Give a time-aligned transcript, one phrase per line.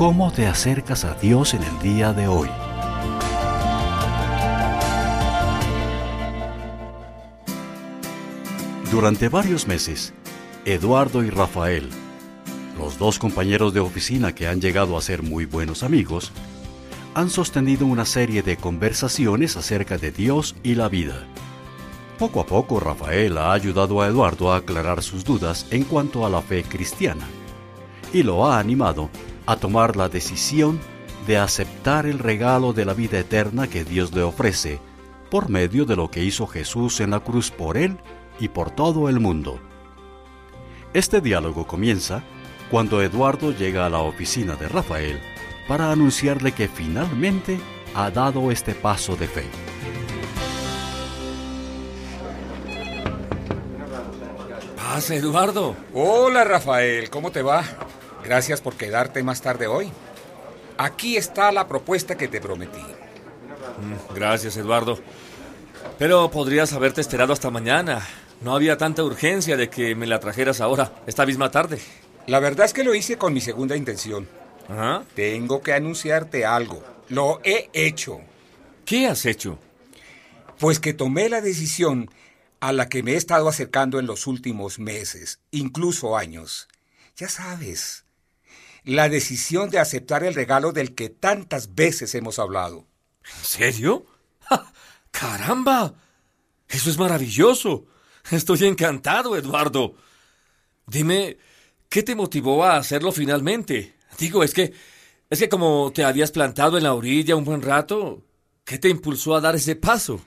[0.00, 2.48] ¿Cómo te acercas a Dios en el día de hoy?
[8.90, 10.14] Durante varios meses,
[10.64, 11.90] Eduardo y Rafael,
[12.78, 16.32] los dos compañeros de oficina que han llegado a ser muy buenos amigos,
[17.12, 21.26] han sostenido una serie de conversaciones acerca de Dios y la vida.
[22.18, 26.30] Poco a poco Rafael ha ayudado a Eduardo a aclarar sus dudas en cuanto a
[26.30, 27.28] la fe cristiana
[28.14, 29.10] y lo ha animado
[29.46, 30.80] a tomar la decisión
[31.26, 34.80] de aceptar el regalo de la vida eterna que Dios le ofrece
[35.30, 37.98] por medio de lo que hizo Jesús en la cruz por él
[38.38, 39.60] y por todo el mundo.
[40.92, 42.24] Este diálogo comienza
[42.70, 45.20] cuando Eduardo llega a la oficina de Rafael
[45.68, 47.60] para anunciarle que finalmente
[47.94, 49.44] ha dado este paso de fe.
[54.76, 55.76] Pasa, Eduardo.
[55.94, 57.62] Hola, Rafael, ¿cómo te va?
[58.24, 59.90] Gracias por quedarte más tarde hoy.
[60.78, 62.78] Aquí está la propuesta que te prometí.
[62.78, 64.98] Mm, gracias, Eduardo.
[65.98, 68.06] Pero podrías haberte esperado hasta mañana.
[68.40, 71.78] No había tanta urgencia de que me la trajeras ahora, esta misma tarde.
[72.26, 74.26] La verdad es que lo hice con mi segunda intención.
[75.14, 76.82] Tengo que anunciarte algo.
[77.08, 78.20] Lo he hecho.
[78.84, 79.58] ¿Qué has hecho?
[80.58, 82.10] Pues que tomé la decisión
[82.60, 86.68] a la que me he estado acercando en los últimos meses, incluso años.
[87.16, 88.04] Ya sabes,
[88.84, 92.86] la decisión de aceptar el regalo del que tantas veces hemos hablado.
[93.24, 94.06] ¿En serio?
[95.10, 95.94] ¡Caramba!
[96.68, 97.86] Eso es maravilloso.
[98.30, 99.94] Estoy encantado, Eduardo.
[100.86, 101.36] Dime,
[101.88, 103.96] ¿qué te motivó a hacerlo finalmente?
[104.18, 104.72] Digo, es que
[105.30, 108.24] es que como te habías plantado en la orilla un buen rato,
[108.64, 110.20] ¿qué te impulsó a dar ese paso?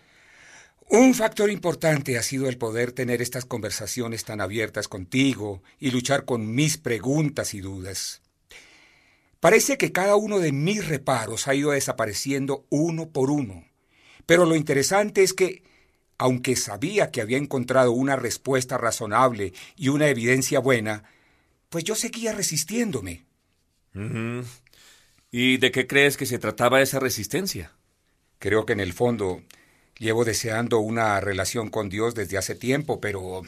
[0.90, 6.24] Un factor importante ha sido el poder tener estas conversaciones tan abiertas contigo y luchar
[6.24, 8.23] con mis preguntas y dudas.
[9.44, 13.66] Parece que cada uno de mis reparos ha ido desapareciendo uno por uno.
[14.26, 15.64] Pero lo interesante es que,
[16.18, 21.04] aunque sabía que había encontrado una respuesta razonable y una evidencia buena,
[21.68, 23.26] pues yo seguía resistiéndome.
[25.30, 27.74] ¿Y de qué crees que se trataba esa resistencia?
[28.40, 29.42] Creo que en el fondo
[30.00, 33.42] llevo deseando una relación con Dios desde hace tiempo, pero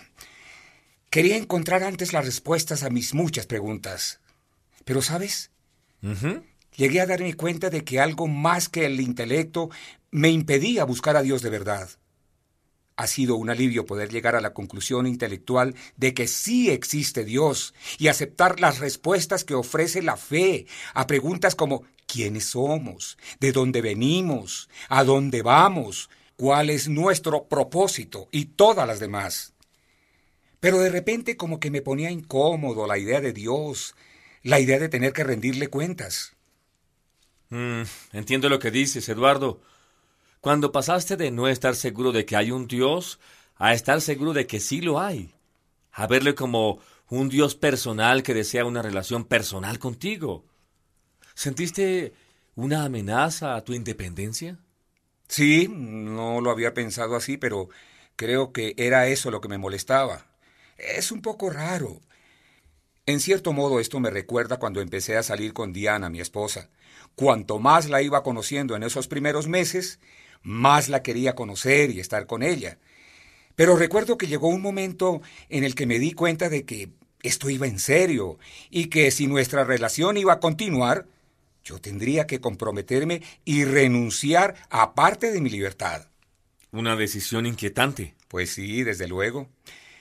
[1.10, 4.20] quería encontrar antes las respuestas a mis muchas preguntas.
[4.84, 5.52] Pero, ¿sabes?
[6.76, 9.70] Llegué a darme cuenta de que algo más que el intelecto
[10.12, 11.90] me impedía buscar a Dios de verdad.
[12.98, 17.74] Ha sido un alivio poder llegar a la conclusión intelectual de que sí existe Dios
[17.98, 23.18] y aceptar las respuestas que ofrece la fe a preguntas como ¿quiénes somos?
[23.40, 24.70] ¿De dónde venimos?
[24.88, 26.10] ¿A dónde vamos?
[26.38, 28.30] ¿Cuál es nuestro propósito?
[28.32, 29.54] y todas las demás.
[30.62, 33.96] Pero de repente como que me ponía incómodo la idea de Dios,
[34.46, 36.34] la idea de tener que rendirle cuentas.
[37.50, 37.82] Mm,
[38.14, 39.60] entiendo lo que dices, Eduardo.
[40.40, 43.20] Cuando pasaste de no estar seguro de que hay un Dios
[43.56, 45.34] a estar seguro de que sí lo hay,
[45.92, 46.80] a verle como
[47.10, 50.46] un Dios personal que desea una relación personal contigo,
[51.34, 52.14] ¿sentiste
[52.54, 54.60] una amenaza a tu independencia?
[55.28, 57.70] Sí, no lo había pensado así, pero
[58.16, 60.28] creo que era eso lo que me molestaba.
[60.78, 62.00] Es un poco raro.
[63.08, 66.72] En cierto modo esto me recuerda cuando empecé a salir con Diana, mi esposa.
[67.14, 70.00] Cuanto más la iba conociendo en esos primeros meses,
[70.42, 72.80] más la quería conocer y estar con ella.
[73.56, 76.90] Pero recuerdo que llegó un momento en el que me di cuenta de que
[77.22, 78.40] esto iba en serio
[78.72, 81.06] y que si nuestra relación iba a continuar,
[81.64, 86.08] yo tendría que comprometerme y renunciar a parte de mi libertad.
[86.72, 88.16] Una decisión inquietante.
[88.30, 89.48] Pues sí, desde luego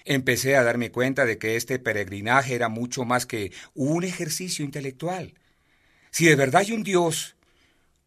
[0.04, 5.34] empecé a darme cuenta de que este peregrinaje era mucho más que un ejercicio intelectual.
[6.10, 7.36] Si de verdad hay un Dios,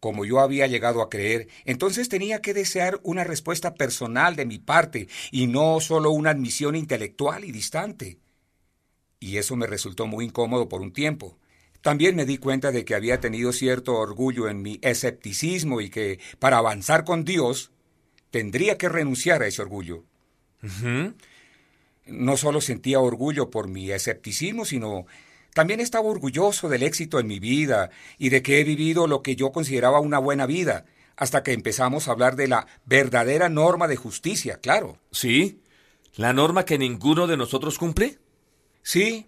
[0.00, 4.58] como yo había llegado a creer, entonces tenía que desear una respuesta personal de mi
[4.58, 8.18] parte y no solo una admisión intelectual y distante.
[9.20, 11.36] Y eso me resultó muy incómodo por un tiempo.
[11.80, 16.18] También me di cuenta de que había tenido cierto orgullo en mi escepticismo y que,
[16.38, 17.72] para avanzar con Dios,
[18.30, 20.04] tendría que renunciar a ese orgullo.
[22.08, 25.06] No solo sentía orgullo por mi escepticismo, sino
[25.54, 29.36] también estaba orgulloso del éxito en mi vida y de que he vivido lo que
[29.36, 30.84] yo consideraba una buena vida,
[31.16, 34.98] hasta que empezamos a hablar de la verdadera norma de justicia, claro.
[35.10, 35.60] ¿Sí?
[36.16, 38.18] ¿La norma que ninguno de nosotros cumple?
[38.82, 39.26] Sí,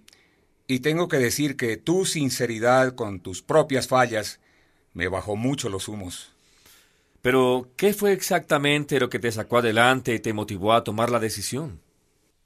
[0.67, 4.41] y tengo que decir que tu sinceridad con tus propias fallas
[4.95, 6.33] me bajó mucho los humos.
[7.23, 11.19] Pero, ¿qué fue exactamente lo que te sacó adelante y te motivó a tomar la
[11.19, 11.81] decisión?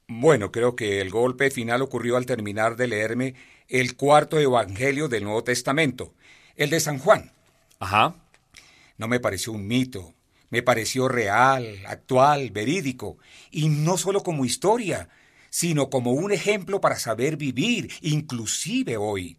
[0.07, 3.35] Bueno, creo que el golpe final ocurrió al terminar de leerme
[3.69, 6.13] el cuarto evangelio del Nuevo Testamento,
[6.57, 7.33] el de San Juan.
[7.79, 8.15] Ajá.
[8.99, 10.15] No me pareció un mito,
[10.51, 13.17] me pareció real, actual, verídico,
[13.51, 15.09] y no solo como historia,
[15.49, 19.39] sino como un ejemplo para saber vivir, inclusive hoy.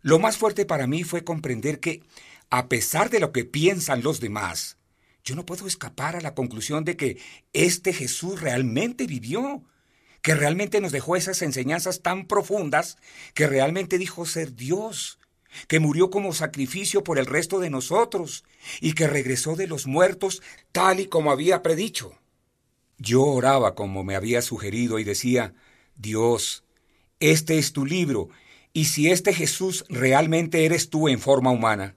[0.00, 2.02] Lo más fuerte para mí fue comprender que,
[2.48, 4.77] a pesar de lo que piensan los demás,
[5.24, 7.20] yo no puedo escapar a la conclusión de que
[7.52, 9.62] este Jesús realmente vivió,
[10.22, 12.96] que realmente nos dejó esas enseñanzas tan profundas,
[13.34, 15.18] que realmente dijo ser Dios,
[15.66, 18.44] que murió como sacrificio por el resto de nosotros
[18.80, 20.42] y que regresó de los muertos
[20.72, 22.18] tal y como había predicho.
[22.98, 25.54] Yo oraba como me había sugerido y decía,
[25.96, 26.64] Dios,
[27.20, 28.28] este es tu libro,
[28.72, 31.96] y si este Jesús realmente eres tú en forma humana,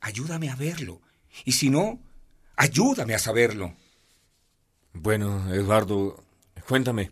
[0.00, 1.00] ayúdame a verlo,
[1.44, 2.00] y si no,
[2.56, 3.74] ayúdame a saberlo.
[4.92, 6.22] Bueno, Eduardo,
[6.66, 7.10] cuéntame,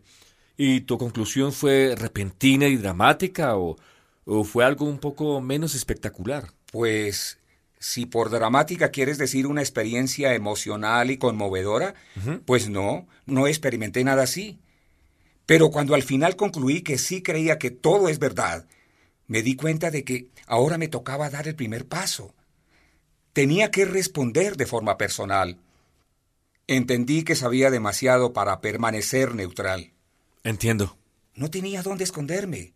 [0.56, 3.76] ¿y tu conclusión fue repentina y dramática o,
[4.25, 6.50] o fue algo un poco menos espectacular?
[6.73, 7.38] Pues,
[7.79, 11.94] si por dramática quieres decir una experiencia emocional y conmovedora,
[12.46, 14.58] pues no, no experimenté nada así.
[15.44, 18.67] Pero cuando al final concluí que sí creía que todo es verdad,
[19.26, 22.35] me di cuenta de que ahora me tocaba dar el primer paso.
[23.34, 25.58] Tenía que responder de forma personal.
[26.69, 29.92] Entendí que sabía demasiado para permanecer neutral.
[30.44, 30.96] Entiendo.
[31.34, 32.75] No tenía dónde esconderme.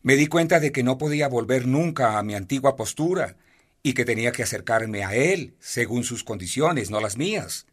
[0.00, 3.36] Me di cuenta de que no podía volver nunca a mi antigua postura
[3.82, 7.66] y que tenía que acercarme a Él según sus condiciones, no las mías.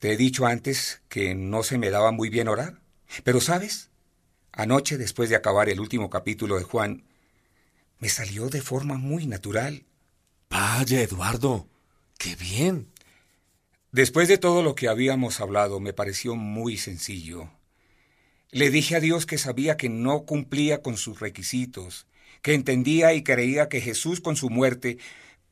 [0.00, 2.80] Te he dicho antes que no se me daba muy bien orar,
[3.22, 3.90] pero sabes,
[4.50, 7.04] anoche después de acabar el último capítulo de Juan,
[8.00, 9.84] me salió de forma muy natural.
[10.48, 11.68] Vaya, Eduardo,
[12.18, 12.88] qué bien.
[13.92, 17.50] Después de todo lo que habíamos hablado, me pareció muy sencillo.
[18.50, 22.06] Le dije a Dios que sabía que no cumplía con sus requisitos,
[22.42, 24.98] que entendía y creía que Jesús con su muerte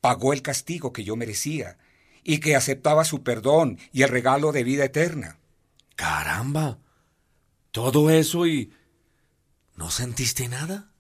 [0.00, 1.79] pagó el castigo que yo merecía,
[2.23, 5.38] y que aceptaba su perdón y el regalo de vida eterna.
[5.97, 6.79] Caramba.
[7.70, 8.73] Todo eso y...
[9.76, 10.90] ¿No sentiste nada?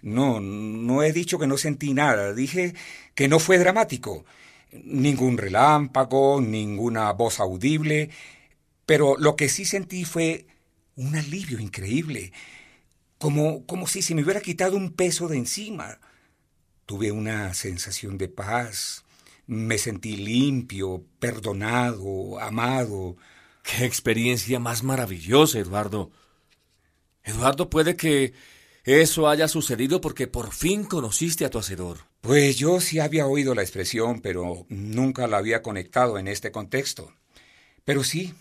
[0.00, 2.32] No, no he dicho que no sentí nada.
[2.34, 2.74] Dije
[3.14, 4.24] que no fue dramático.
[4.72, 8.10] Ningún relámpago, ninguna voz audible.
[8.86, 10.46] Pero lo que sí sentí fue
[10.96, 12.32] un alivio increíble.
[13.18, 15.98] Como, como si se me hubiera quitado un peso de encima.
[16.86, 19.04] Tuve una sensación de paz.
[19.46, 23.16] Me sentí limpio, perdonado, amado.
[23.62, 26.10] Qué experiencia más maravillosa, Eduardo.
[27.24, 28.32] Eduardo, puede que
[28.88, 31.98] eso haya sucedido porque por fin conociste a tu Hacedor.
[32.22, 37.12] Pues yo sí había oído la expresión, pero nunca la había conectado en este contexto.
[37.84, 38.32] Pero sí,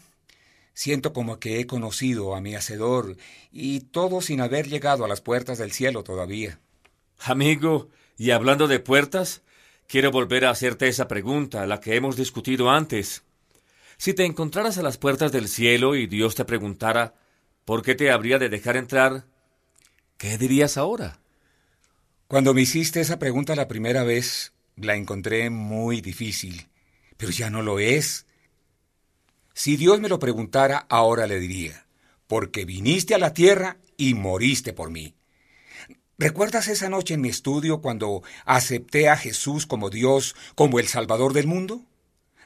[0.73, 3.17] siento como que he conocido a mi Hacedor,
[3.51, 6.59] y todo sin haber llegado a las puertas del cielo todavía.
[7.19, 9.41] Amigo, y hablando de puertas,
[9.87, 13.23] quiero volver a hacerte esa pregunta, la que hemos discutido antes.
[13.97, 17.15] Si te encontraras a las puertas del cielo y Dios te preguntara,
[17.65, 19.25] ¿por qué te habría de dejar entrar?
[20.17, 21.19] ¿Qué dirías ahora?
[22.27, 26.69] Cuando me hiciste esa pregunta la primera vez, la encontré muy difícil,
[27.17, 28.25] pero ya no lo es.
[29.53, 31.85] Si Dios me lo preguntara, ahora le diría,
[32.25, 35.13] porque viniste a la tierra y moriste por mí.
[36.17, 41.33] ¿Recuerdas esa noche en mi estudio cuando acepté a Jesús como Dios, como el Salvador
[41.33, 41.83] del mundo?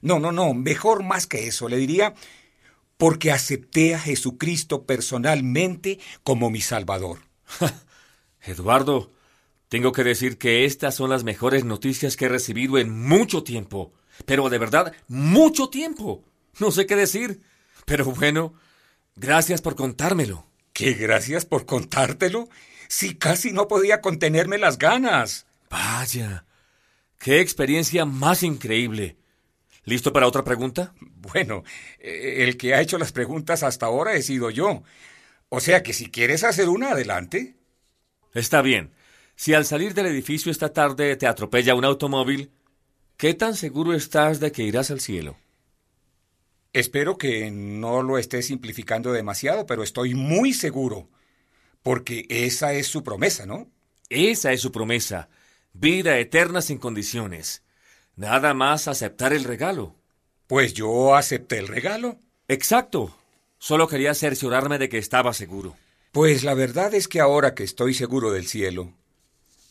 [0.02, 2.16] No, no, no, mejor más que eso, le diría,
[2.98, 7.31] porque acepté a Jesucristo personalmente como mi Salvador.
[8.42, 9.12] Eduardo,
[9.70, 13.94] tengo que decir que estas son las mejores noticias que he recibido en mucho tiempo.
[14.26, 16.24] Pero de verdad, mucho tiempo.
[16.60, 17.42] No sé qué decir.
[17.86, 18.54] Pero bueno,
[19.16, 20.46] gracias por contármelo.
[20.74, 22.50] ¿Qué gracias por contártelo?
[22.88, 25.46] Si casi no podía contenerme las ganas.
[25.70, 26.46] Vaya.
[27.18, 29.18] Qué experiencia más increíble.
[29.86, 30.94] ¿Listo para otra pregunta?
[31.00, 31.64] Bueno,
[32.00, 34.84] eh, el que ha hecho las preguntas hasta ahora he sido yo.
[35.54, 37.58] O sea que si quieres hacer una, adelante.
[38.34, 38.94] Está bien.
[39.36, 42.52] Si al salir del edificio esta tarde te atropella un automóvil,
[43.18, 45.36] ¿qué tan seguro estás de que irás al cielo?
[46.72, 51.10] Espero que no lo esté simplificando demasiado, pero estoy muy seguro.
[51.84, 53.70] Porque esa es su promesa, ¿no?
[54.08, 55.28] Esa es su promesa.
[55.74, 57.62] Vida eterna sin condiciones.
[58.16, 59.98] Nada más aceptar el regalo.
[60.48, 62.20] Pues yo acepté el regalo.
[62.48, 63.21] Exacto.
[63.64, 65.78] Solo quería cerciorarme de que estaba seguro.
[66.12, 68.92] Pues la verdad es que ahora que estoy seguro del cielo,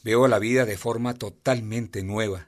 [0.04, 2.46] veo la vida de forma totalmente nueva.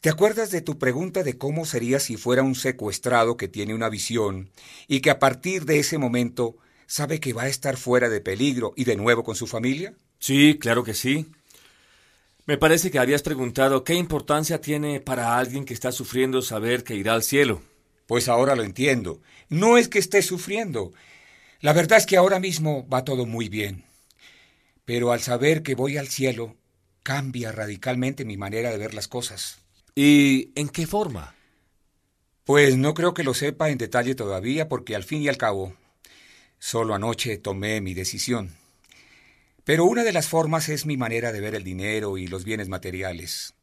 [0.00, 3.88] ¿Te acuerdas de tu pregunta de cómo sería si fuera un secuestrado que tiene una
[3.88, 4.50] visión
[4.88, 6.56] y que a partir de ese momento
[6.88, 9.94] sabe que va a estar fuera de peligro y de nuevo con su familia?
[10.18, 11.30] Sí, claro que sí.
[12.44, 16.96] Me parece que habías preguntado qué importancia tiene para alguien que está sufriendo saber que
[16.96, 17.62] irá al cielo.
[18.06, 19.20] Pues ahora lo entiendo.
[19.48, 20.92] No es que esté sufriendo.
[21.60, 23.84] La verdad es que ahora mismo va todo muy bien.
[24.84, 26.56] Pero al saber que voy al cielo,
[27.02, 29.58] cambia radicalmente mi manera de ver las cosas.
[29.94, 31.34] ¿Y en qué forma?
[32.44, 35.74] Pues no creo que lo sepa en detalle todavía porque al fin y al cabo,
[36.58, 38.56] solo anoche tomé mi decisión.
[39.64, 42.68] Pero una de las formas es mi manera de ver el dinero y los bienes
[42.68, 43.54] materiales.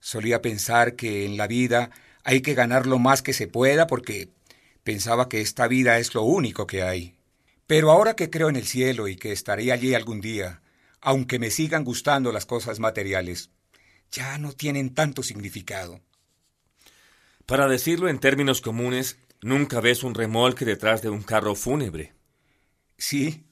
[0.00, 1.90] Solía pensar que en la vida
[2.30, 4.28] hay que ganar lo más que se pueda porque
[4.84, 7.16] pensaba que esta vida es lo único que hay.
[7.66, 10.62] Pero ahora que creo en el cielo y que estaré allí algún día,
[11.00, 13.50] aunque me sigan gustando las cosas materiales,
[14.12, 16.02] ya no tienen tanto significado.
[17.46, 22.14] Para decirlo en términos comunes, nunca ves un remolque detrás de un carro fúnebre.
[22.96, 23.44] Sí,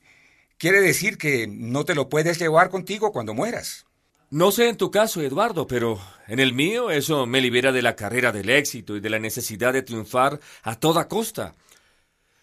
[0.56, 3.88] quiere decir que no te lo puedes llevar contigo cuando mueras.
[4.30, 7.97] No sé en tu caso, Eduardo, pero en el mío eso me libera de la
[7.97, 11.54] carrera del éxito y de la necesidad de triunfar a toda costa.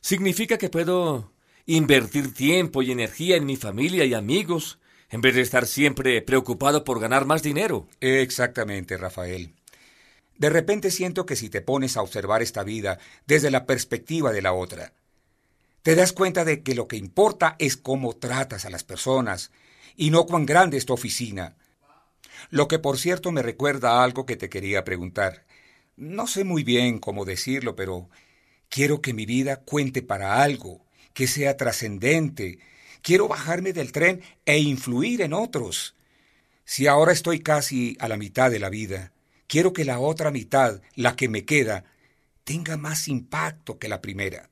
[0.01, 1.31] Significa que puedo
[1.67, 4.79] invertir tiempo y energía en mi familia y amigos,
[5.11, 7.87] en vez de estar siempre preocupado por ganar más dinero.
[8.01, 9.53] Exactamente, Rafael.
[10.39, 14.41] De repente siento que si te pones a observar esta vida desde la perspectiva de
[14.41, 14.93] la otra,
[15.83, 19.51] te das cuenta de que lo que importa es cómo tratas a las personas
[19.95, 21.55] y no cuán grande es tu oficina
[22.49, 25.45] lo que por cierto me recuerda a algo que te quería preguntar.
[25.95, 28.09] No sé muy bien cómo decirlo, pero
[28.69, 32.59] quiero que mi vida cuente para algo, que sea trascendente.
[33.01, 35.95] Quiero bajarme del tren e influir en otros.
[36.65, 39.13] Si ahora estoy casi a la mitad de la vida,
[39.47, 41.85] quiero que la otra mitad, la que me queda,
[42.43, 44.49] tenga más impacto que la primera.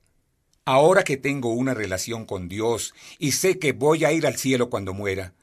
[0.66, 4.70] Ahora que tengo una relación con Dios y sé que voy a ir al cielo
[4.70, 5.34] cuando muera,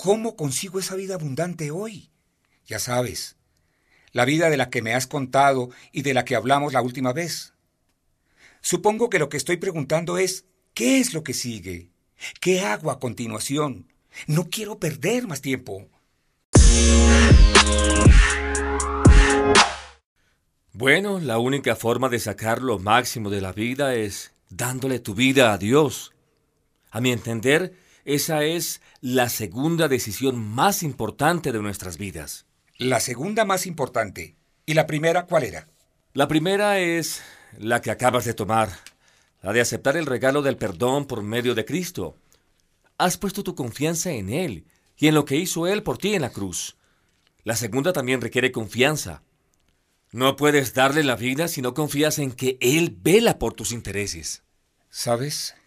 [0.00, 2.08] ¿Cómo consigo esa vida abundante hoy?
[2.64, 3.36] Ya sabes,
[4.12, 7.12] la vida de la que me has contado y de la que hablamos la última
[7.12, 7.52] vez.
[8.60, 11.90] Supongo que lo que estoy preguntando es, ¿qué es lo que sigue?
[12.40, 13.92] ¿Qué hago a continuación?
[14.28, 15.88] No quiero perder más tiempo.
[20.72, 25.52] Bueno, la única forma de sacar lo máximo de la vida es dándole tu vida
[25.52, 26.14] a Dios.
[26.92, 27.74] A mi entender,
[28.08, 32.46] esa es la segunda decisión más importante de nuestras vidas.
[32.78, 34.34] La segunda más importante.
[34.64, 35.68] ¿Y la primera cuál era?
[36.14, 37.20] La primera es
[37.58, 38.70] la que acabas de tomar,
[39.42, 42.16] la de aceptar el regalo del perdón por medio de Cristo.
[42.96, 44.64] Has puesto tu confianza en Él
[44.96, 46.78] y en lo que hizo Él por ti en la cruz.
[47.44, 49.22] La segunda también requiere confianza.
[50.12, 54.44] No puedes darle la vida si no confías en que Él vela por tus intereses.
[54.88, 55.57] ¿Sabes?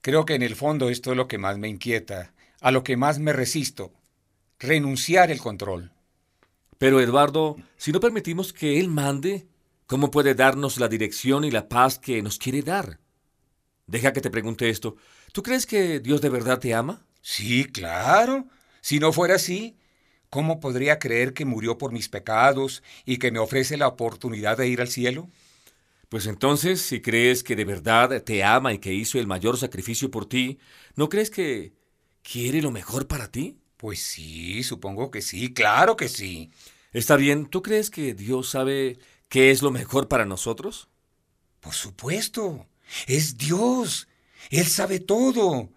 [0.00, 2.96] Creo que en el fondo esto es lo que más me inquieta, a lo que
[2.96, 3.92] más me resisto,
[4.58, 5.92] renunciar el control.
[6.78, 9.48] Pero Eduardo, si no permitimos que Él mande,
[9.86, 13.00] ¿cómo puede darnos la dirección y la paz que nos quiere dar?
[13.86, 14.96] Deja que te pregunte esto.
[15.32, 17.04] ¿Tú crees que Dios de verdad te ama?
[17.20, 18.46] Sí, claro.
[18.80, 19.76] Si no fuera así,
[20.30, 24.68] ¿cómo podría creer que murió por mis pecados y que me ofrece la oportunidad de
[24.68, 25.28] ir al cielo?
[26.08, 30.10] Pues entonces, si crees que de verdad te ama y que hizo el mayor sacrificio
[30.10, 30.58] por ti,
[30.96, 31.74] ¿no crees que
[32.22, 33.58] quiere lo mejor para ti?
[33.76, 36.50] Pues sí, supongo que sí, claro que sí.
[36.92, 38.98] Está bien, ¿tú crees que Dios sabe
[39.28, 40.88] qué es lo mejor para nosotros?
[41.60, 42.66] Por supuesto,
[43.06, 44.08] es Dios.
[44.50, 45.70] Él sabe todo.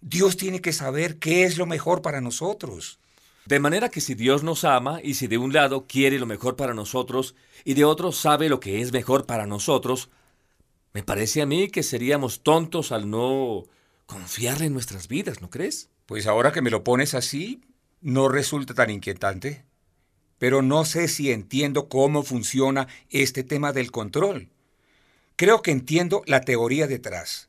[0.00, 2.98] Dios tiene que saber qué es lo mejor para nosotros.
[3.48, 6.54] De manera que si Dios nos ama y si de un lado quiere lo mejor
[6.54, 10.10] para nosotros y de otro sabe lo que es mejor para nosotros,
[10.92, 13.64] me parece a mí que seríamos tontos al no
[14.04, 15.88] confiarle en nuestras vidas, ¿no crees?
[16.04, 17.62] Pues ahora que me lo pones así,
[18.02, 19.64] no resulta tan inquietante.
[20.36, 24.50] Pero no sé si entiendo cómo funciona este tema del control.
[25.36, 27.48] Creo que entiendo la teoría detrás,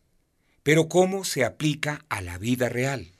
[0.63, 3.11] pero cómo se aplica a la vida real.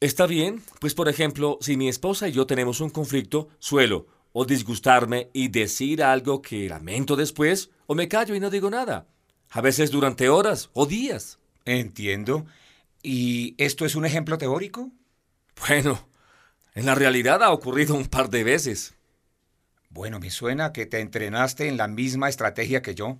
[0.00, 4.44] Está bien, pues por ejemplo, si mi esposa y yo tenemos un conflicto, suelo o
[4.44, 9.08] disgustarme y decir algo que lamento después, o me callo y no digo nada.
[9.50, 11.38] A veces durante horas o días.
[11.64, 12.46] Entiendo.
[13.02, 14.90] ¿Y esto es un ejemplo teórico?
[15.66, 16.08] Bueno,
[16.74, 18.94] en la realidad ha ocurrido un par de veces.
[19.90, 23.18] Bueno, me suena que te entrenaste en la misma estrategia que yo.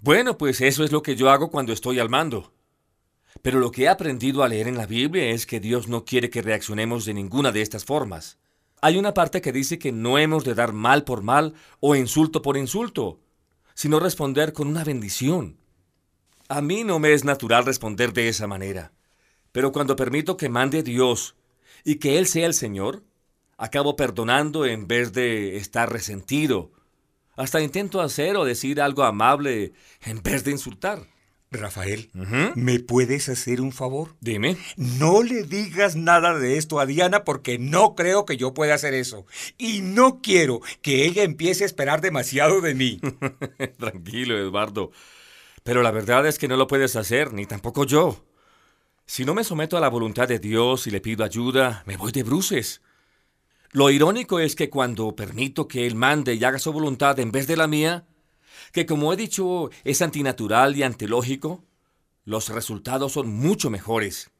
[0.00, 2.52] Bueno, pues eso es lo que yo hago cuando estoy al mando.
[3.42, 6.30] Pero lo que he aprendido a leer en la Biblia es que Dios no quiere
[6.30, 8.38] que reaccionemos de ninguna de estas formas.
[8.80, 12.42] Hay una parte que dice que no hemos de dar mal por mal o insulto
[12.42, 13.20] por insulto,
[13.74, 15.58] sino responder con una bendición.
[16.48, 18.92] A mí no me es natural responder de esa manera,
[19.52, 21.34] pero cuando permito que mande Dios
[21.84, 23.02] y que Él sea el Señor,
[23.56, 26.70] acabo perdonando en vez de estar resentido.
[27.36, 31.06] Hasta intento hacer o decir algo amable en vez de insultar.
[31.50, 32.10] Rafael,
[32.56, 34.16] ¿me puedes hacer un favor?
[34.20, 34.56] Dime.
[34.76, 38.94] No le digas nada de esto a Diana porque no creo que yo pueda hacer
[38.94, 39.26] eso.
[39.56, 43.00] Y no quiero que ella empiece a esperar demasiado de mí.
[43.78, 44.90] Tranquilo, Eduardo.
[45.62, 48.24] Pero la verdad es que no lo puedes hacer, ni tampoco yo.
[49.06, 52.10] Si no me someto a la voluntad de Dios y le pido ayuda, me voy
[52.10, 52.82] de bruces.
[53.70, 57.46] Lo irónico es que cuando permito que Él mande y haga su voluntad en vez
[57.46, 58.04] de la mía,
[58.72, 61.64] que como he dicho es antinatural y antilógico,
[62.24, 64.30] los resultados son mucho mejores.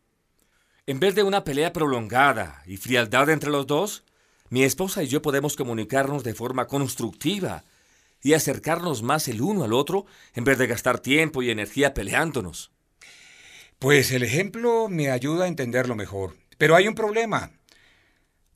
[0.87, 4.05] En vez de una pelea prolongada y frialdad entre los dos,
[4.49, 7.65] mi esposa y yo podemos comunicarnos de forma constructiva
[8.23, 12.71] y acercarnos más el uno al otro en vez de gastar tiempo y energía peleándonos.
[13.79, 16.37] Pues el ejemplo me ayuda a entenderlo mejor.
[16.59, 17.53] Pero hay un problema.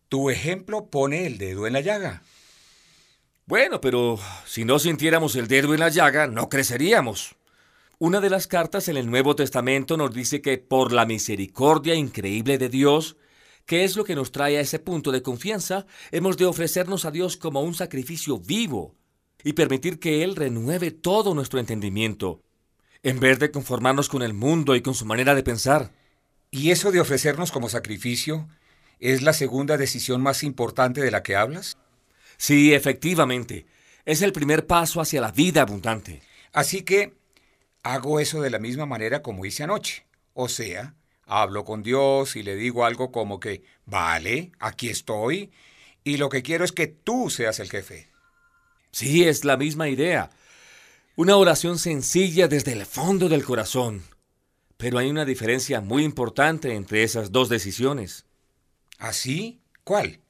[0.09, 2.23] Tu ejemplo pone el dedo en la llaga.
[3.51, 4.17] Bueno, pero
[4.47, 7.35] si no sintiéramos el dedo en la llaga, no creceríamos.
[7.99, 12.59] Una de las cartas en el Nuevo Testamento nos dice que por la misericordia increíble
[12.59, 13.17] de Dios,
[13.67, 17.11] que es lo que nos trae a ese punto de confianza, hemos de ofrecernos a
[17.11, 18.95] Dios como un sacrificio vivo,
[19.43, 22.43] y permitir que Él renueve todo nuestro entendimiento,
[23.03, 25.91] en vez de conformarnos con el mundo y con su manera de pensar.
[26.53, 28.47] ¿Y eso de ofrecernos como sacrificio
[29.01, 31.79] es la segunda decisión más importante de la que hablas?
[32.41, 33.67] Sí, efectivamente.
[34.07, 36.23] Es el primer paso hacia la vida abundante.
[36.55, 37.13] Así que
[37.83, 40.07] hago eso de la misma manera como hice anoche.
[40.33, 40.95] O sea,
[41.27, 45.51] hablo con Dios y le digo algo como que, vale, aquí estoy,
[46.03, 48.09] y lo que quiero es que tú seas el jefe.
[48.91, 50.31] Sí, es la misma idea.
[51.17, 54.03] Una oración sencilla desde el fondo del corazón.
[54.79, 58.25] Pero hay una diferencia muy importante entre esas dos decisiones.
[58.99, 59.61] ¿Así?
[59.85, 60.21] ¿Cuál?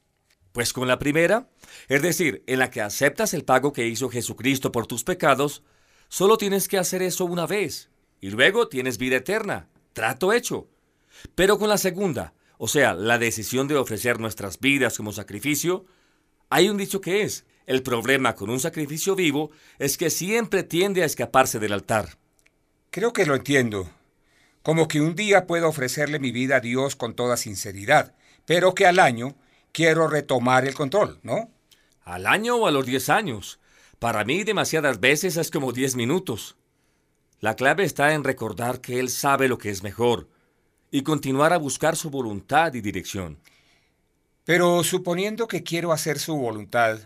[0.51, 1.49] Pues con la primera,
[1.87, 5.63] es decir, en la que aceptas el pago que hizo Jesucristo por tus pecados,
[6.09, 10.67] solo tienes que hacer eso una vez, y luego tienes vida eterna, trato hecho.
[11.35, 15.85] Pero con la segunda, o sea, la decisión de ofrecer nuestras vidas como sacrificio,
[16.49, 21.03] hay un dicho que es, el problema con un sacrificio vivo es que siempre tiende
[21.03, 22.17] a escaparse del altar.
[22.89, 23.89] Creo que lo entiendo.
[24.61, 28.85] Como que un día puedo ofrecerle mi vida a Dios con toda sinceridad, pero que
[28.85, 29.37] al año
[29.71, 31.49] quiero retomar el control, ¿no?
[32.03, 33.59] ¿Al año o a los diez años?
[33.99, 36.55] Para mí demasiadas veces es como diez minutos.
[37.39, 40.27] La clave está en recordar que Él sabe lo que es mejor
[40.91, 43.39] y continuar a buscar su voluntad y dirección.
[44.43, 46.99] Pero suponiendo que quiero hacer su voluntad,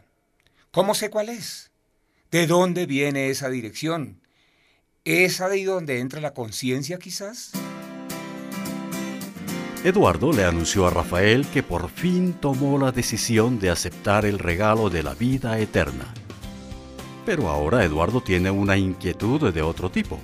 [0.76, 1.72] ¿Cómo sé cuál es?
[2.32, 4.20] ¿De dónde viene esa dirección?
[5.06, 7.54] ¿Es ahí donde entra la conciencia quizás?
[9.86, 14.90] Eduardo le anunció a Rafael que por fin tomó la decisión de aceptar el regalo
[14.90, 16.06] de la vida eterna.
[17.24, 20.20] Pero ahora Eduardo tiene una inquietud de otro tipo.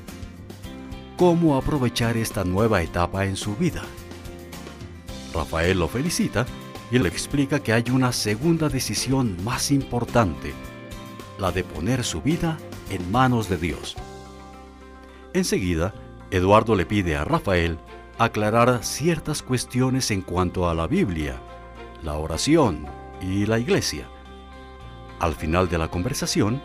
[1.15, 3.83] ¿Cómo aprovechar esta nueva etapa en su vida?
[5.31, 6.47] Rafael lo felicita
[6.89, 10.53] y le explica que hay una segunda decisión más importante,
[11.37, 12.57] la de poner su vida
[12.89, 13.95] en manos de Dios.
[15.33, 15.93] Enseguida,
[16.31, 17.77] Eduardo le pide a Rafael
[18.17, 21.41] aclarar ciertas cuestiones en cuanto a la Biblia,
[22.03, 22.87] la oración
[23.21, 24.07] y la iglesia.
[25.19, 26.61] Al final de la conversación,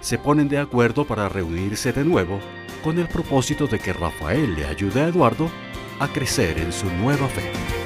[0.00, 2.38] se ponen de acuerdo para reunirse de nuevo
[2.84, 5.50] con el propósito de que Rafael le ayude a Eduardo
[5.98, 7.85] a crecer en su nueva fe.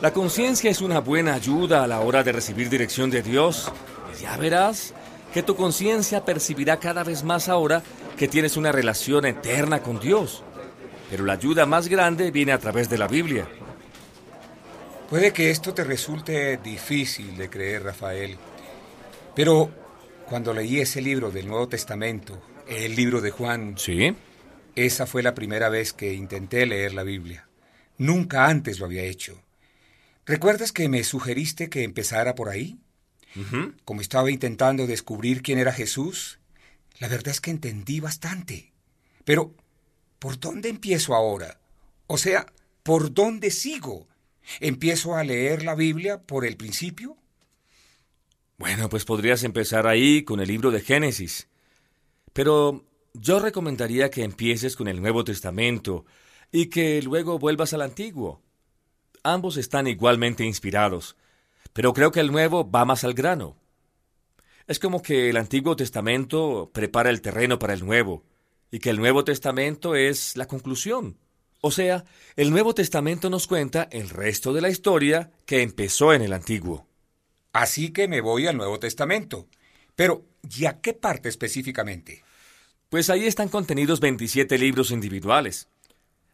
[0.00, 3.70] La conciencia es una buena ayuda a la hora de recibir dirección de Dios.
[4.14, 4.94] Y ya verás
[5.34, 7.82] que tu conciencia percibirá cada vez más ahora
[8.16, 10.42] que tienes una relación eterna con Dios.
[11.10, 13.46] Pero la ayuda más grande viene a través de la Biblia.
[15.10, 18.38] Puede que esto te resulte difícil de creer, Rafael.
[19.34, 19.70] Pero
[20.30, 24.16] cuando leí ese libro del Nuevo Testamento, el libro de Juan, ¿Sí?
[24.74, 27.48] esa fue la primera vez que intenté leer la Biblia.
[27.98, 29.42] Nunca antes lo había hecho.
[30.26, 32.78] ¿Recuerdas que me sugeriste que empezara por ahí?
[33.84, 36.40] Como estaba intentando descubrir quién era Jesús,
[36.98, 38.72] la verdad es que entendí bastante.
[39.24, 39.54] Pero,
[40.18, 41.60] ¿por dónde empiezo ahora?
[42.06, 42.46] O sea,
[42.82, 44.08] ¿por dónde sigo?
[44.58, 47.16] ¿Empiezo a leer la Biblia por el principio?
[48.58, 51.48] Bueno, pues podrías empezar ahí con el libro de Génesis.
[52.32, 56.04] Pero yo recomendaría que empieces con el Nuevo Testamento
[56.52, 58.42] y que luego vuelvas al Antiguo.
[59.22, 61.16] Ambos están igualmente inspirados,
[61.72, 63.56] pero creo que el Nuevo va más al grano.
[64.66, 68.24] Es como que el Antiguo Testamento prepara el terreno para el Nuevo,
[68.70, 71.18] y que el Nuevo Testamento es la conclusión.
[71.60, 72.04] O sea,
[72.36, 76.86] el Nuevo Testamento nos cuenta el resto de la historia que empezó en el Antiguo.
[77.52, 79.48] Así que me voy al Nuevo Testamento.
[79.94, 80.24] Pero,
[80.56, 82.22] ¿y a qué parte específicamente?
[82.88, 85.68] Pues ahí están contenidos 27 libros individuales.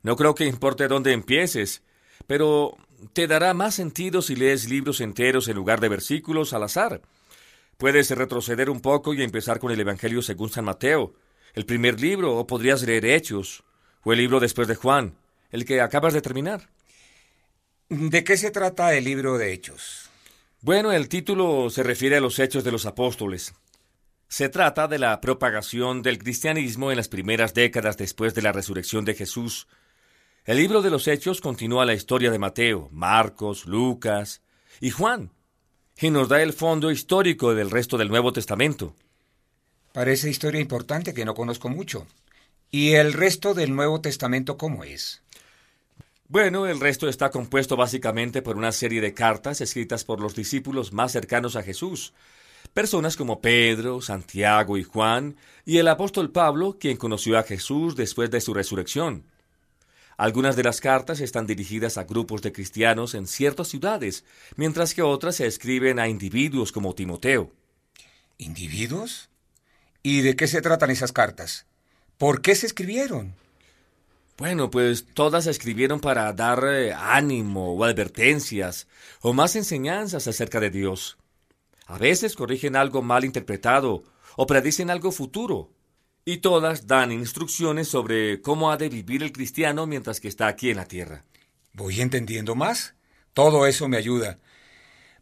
[0.03, 1.83] No creo que importe dónde empieces,
[2.27, 2.77] pero
[3.13, 7.03] te dará más sentido si lees libros enteros en lugar de versículos al azar.
[7.77, 11.15] Puedes retroceder un poco y empezar con el Evangelio según San Mateo,
[11.55, 13.65] el primer libro, o podrías leer Hechos,
[14.03, 15.17] o el libro después de Juan,
[15.51, 16.69] el que acabas de terminar.
[17.89, 20.11] ¿De qué se trata el libro de Hechos?
[20.61, 23.55] Bueno, el título se refiere a los hechos de los apóstoles.
[24.29, 29.05] Se trata de la propagación del cristianismo en las primeras décadas después de la resurrección
[29.05, 29.69] de Jesús.
[30.47, 34.43] El libro de los hechos continúa la historia de Mateo, Marcos, Lucas
[34.81, 35.33] y Juan,
[36.01, 38.95] y nos da el fondo histórico del resto del Nuevo Testamento.
[39.93, 42.07] Parece historia importante que no conozco mucho.
[42.71, 45.21] ¿Y el resto del Nuevo Testamento cómo es?
[46.29, 50.93] Bueno, el resto está compuesto básicamente por una serie de cartas escritas por los discípulos
[50.93, 52.13] más cercanos a Jesús,
[52.73, 58.31] personas como Pedro, Santiago y Juan, y el apóstol Pablo, quien conoció a Jesús después
[58.31, 59.25] de su resurrección.
[60.17, 64.25] Algunas de las cartas están dirigidas a grupos de cristianos en ciertas ciudades,
[64.57, 67.53] mientras que otras se escriben a individuos como Timoteo.
[68.39, 69.29] ¿Individuos?
[70.03, 71.67] ¿Y de qué se tratan esas cartas?
[72.17, 73.35] ¿Por qué se escribieron?
[74.39, 78.87] Bueno, pues todas se escribieron para dar eh, ánimo o advertencias
[79.21, 81.19] o más enseñanzas acerca de Dios.
[81.87, 84.03] A veces corrigen algo mal interpretado
[84.37, 85.71] o predicen algo futuro.
[86.29, 90.71] Y todas dan instrucciones sobre cómo ha de vivir el cristiano mientras que está aquí
[90.71, 91.23] en la tierra.
[91.73, 92.97] Voy entendiendo más.
[93.33, 94.41] Todo eso me ayuda.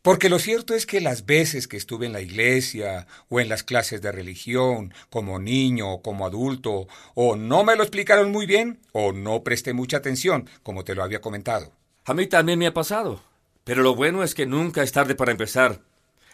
[0.00, 3.62] Porque lo cierto es que las veces que estuve en la iglesia o en las
[3.62, 8.80] clases de religión, como niño o como adulto, o no me lo explicaron muy bien
[8.92, 11.70] o no presté mucha atención, como te lo había comentado.
[12.06, 13.22] A mí también me ha pasado.
[13.64, 15.82] Pero lo bueno es que nunca es tarde para empezar.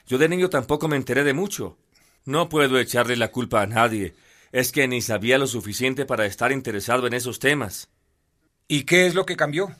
[0.06, 1.76] Yo de niño tampoco me enteré de mucho.
[2.24, 4.14] No puedo echarle la culpa a nadie.
[4.52, 7.88] Es que ni sabía lo suficiente para estar interesado en esos temas.
[8.66, 9.70] ¿Y qué es lo que cambió?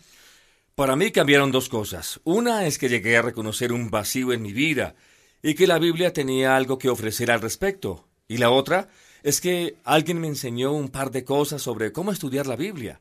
[0.74, 2.20] Para mí cambiaron dos cosas.
[2.24, 4.94] Una es que llegué a reconocer un vacío en mi vida
[5.42, 8.09] y que la Biblia tenía algo que ofrecer al respecto.
[8.28, 8.88] Y la otra
[9.22, 13.00] es que alguien me enseñó un par de cosas sobre cómo estudiar la Biblia.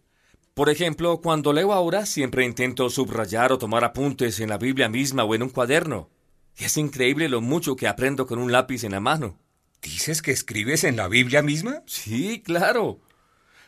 [0.54, 5.24] Por ejemplo, cuando leo ahora siempre intento subrayar o tomar apuntes en la Biblia misma
[5.24, 6.10] o en un cuaderno.
[6.58, 9.38] Y es increíble lo mucho que aprendo con un lápiz en la mano.
[9.82, 11.84] ¿Dices que escribes en la Biblia misma?
[11.86, 13.00] Sí, claro.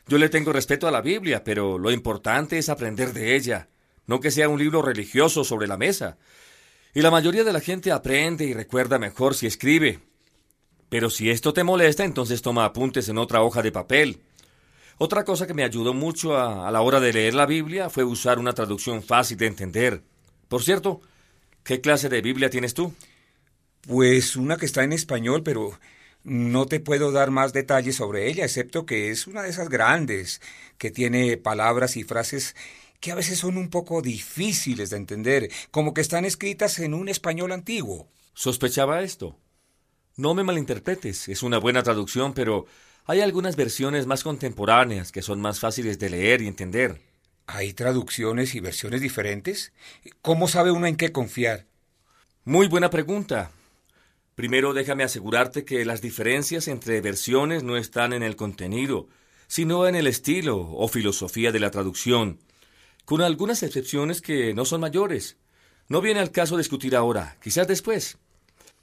[0.07, 3.69] Yo le tengo respeto a la Biblia, pero lo importante es aprender de ella
[4.11, 6.17] no que sea un libro religioso sobre la mesa.
[6.93, 9.99] Y la mayoría de la gente aprende y recuerda mejor si escribe.
[10.89, 14.21] Pero si esto te molesta, entonces toma apuntes en otra hoja de papel.
[14.97, 18.03] Otra cosa que me ayudó mucho a, a la hora de leer la Biblia fue
[18.03, 20.03] usar una traducción fácil de entender.
[20.49, 20.99] Por cierto,
[21.63, 22.93] ¿qué clase de Biblia tienes tú?
[23.87, 25.79] Pues una que está en español, pero
[26.23, 30.41] no te puedo dar más detalles sobre ella, excepto que es una de esas grandes,
[30.77, 32.55] que tiene palabras y frases
[32.99, 37.09] que a veces son un poco difíciles de entender, como que están escritas en un
[37.09, 38.07] español antiguo.
[38.33, 39.37] Sospechaba esto.
[40.15, 42.67] No me malinterpretes, es una buena traducción, pero
[43.05, 47.01] hay algunas versiones más contemporáneas que son más fáciles de leer y entender.
[47.47, 49.73] ¿Hay traducciones y versiones diferentes?
[50.21, 51.65] ¿Cómo sabe uno en qué confiar?
[52.45, 53.51] Muy buena pregunta.
[54.35, 59.07] Primero déjame asegurarte que las diferencias entre versiones no están en el contenido,
[59.47, 62.39] sino en el estilo o filosofía de la traducción
[63.05, 65.37] con algunas excepciones que no son mayores.
[65.89, 68.17] No viene al caso discutir ahora, quizás después.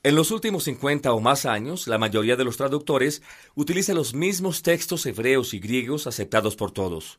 [0.02, 3.22] En los últimos 50 o más años, la mayoría de los traductores
[3.54, 7.18] utiliza los mismos textos hebreos y griegos aceptados por todos.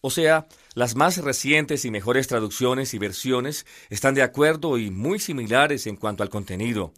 [0.00, 5.18] O sea, las más recientes y mejores traducciones y versiones están de acuerdo y muy
[5.18, 6.92] similares en cuanto al contenido.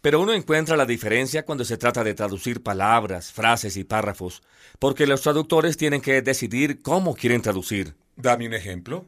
[0.00, 4.42] Pero uno encuentra la diferencia cuando se trata de traducir palabras, frases y párrafos,
[4.78, 7.96] porque los traductores tienen que decidir cómo quieren traducir.
[8.14, 9.06] Dame un ejemplo.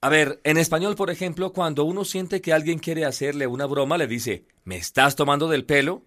[0.00, 3.96] A ver, en español, por ejemplo, cuando uno siente que alguien quiere hacerle una broma,
[3.96, 6.02] le dice, ¿me estás tomando del pelo?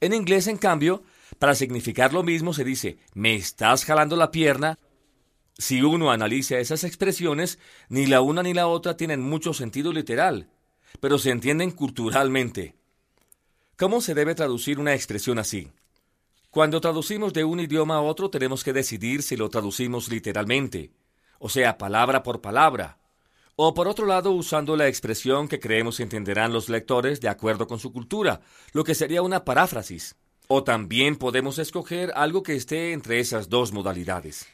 [0.00, 1.02] En inglés, en cambio,
[1.38, 4.78] para significar lo mismo se dice, ¿me estás jalando la pierna?
[5.56, 10.48] Si uno analiza esas expresiones, ni la una ni la otra tienen mucho sentido literal,
[11.00, 12.74] pero se entienden culturalmente.
[13.82, 15.72] ¿Cómo se debe traducir una expresión así?
[16.50, 20.92] Cuando traducimos de un idioma a otro tenemos que decidir si lo traducimos literalmente,
[21.40, 22.98] o sea, palabra por palabra,
[23.56, 27.80] o por otro lado usando la expresión que creemos entenderán los lectores de acuerdo con
[27.80, 28.40] su cultura,
[28.72, 30.14] lo que sería una paráfrasis.
[30.46, 34.46] O también podemos escoger algo que esté entre esas dos modalidades.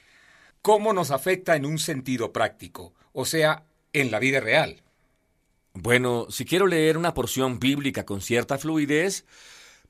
[0.62, 2.94] ¿Cómo nos afecta en un sentido práctico?
[3.12, 4.82] O sea, en la vida real.
[5.74, 9.24] Bueno, si quiero leer una porción bíblica con cierta fluidez,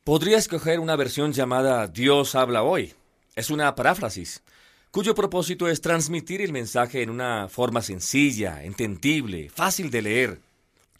[0.04, 2.94] podría escoger una versión llamada Dios habla hoy.
[3.36, 4.42] Es una paráfrasis,
[4.90, 10.40] cuyo propósito es transmitir el mensaje en una forma sencilla, entendible, fácil de leer.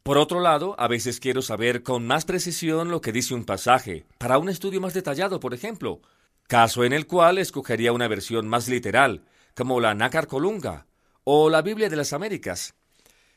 [0.03, 4.07] Por otro lado, a veces quiero saber con más precisión lo que dice un pasaje,
[4.17, 6.01] para un estudio más detallado, por ejemplo,
[6.47, 10.87] caso en el cual escogería una versión más literal, como la Nácar Colunga
[11.25, 12.75] o la Biblia de las Américas.